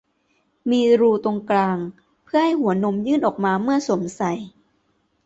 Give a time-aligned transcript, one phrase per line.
[0.71, 1.77] มีรูตรงกลาง
[2.25, 4.31] เพื่อให้หัวนมยื่นออกมาเมื่อสวมใส่